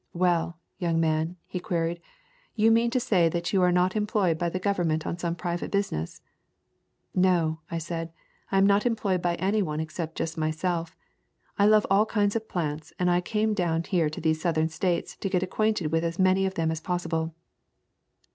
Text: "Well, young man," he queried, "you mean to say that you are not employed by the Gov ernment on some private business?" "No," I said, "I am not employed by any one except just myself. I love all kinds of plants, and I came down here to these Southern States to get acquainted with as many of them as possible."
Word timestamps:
"Well, 0.13 0.57
young 0.79 0.99
man," 0.99 1.35
he 1.45 1.59
queried, 1.59 2.01
"you 2.55 2.71
mean 2.71 2.89
to 2.89 2.99
say 2.99 3.29
that 3.29 3.53
you 3.53 3.61
are 3.61 3.71
not 3.71 3.95
employed 3.95 4.39
by 4.39 4.49
the 4.49 4.59
Gov 4.59 4.77
ernment 4.83 5.05
on 5.05 5.19
some 5.19 5.35
private 5.35 5.69
business?" 5.69 6.23
"No," 7.13 7.59
I 7.69 7.77
said, 7.77 8.11
"I 8.51 8.57
am 8.57 8.65
not 8.65 8.83
employed 8.87 9.21
by 9.21 9.35
any 9.35 9.61
one 9.61 9.79
except 9.79 10.17
just 10.17 10.39
myself. 10.39 10.97
I 11.59 11.67
love 11.67 11.85
all 11.91 12.07
kinds 12.07 12.35
of 12.35 12.49
plants, 12.49 12.91
and 12.97 13.11
I 13.11 13.21
came 13.21 13.53
down 13.53 13.83
here 13.83 14.09
to 14.09 14.19
these 14.19 14.41
Southern 14.41 14.69
States 14.69 15.15
to 15.17 15.29
get 15.29 15.43
acquainted 15.43 15.91
with 15.91 16.03
as 16.03 16.17
many 16.17 16.47
of 16.47 16.55
them 16.55 16.71
as 16.71 16.81
possible." 16.81 17.35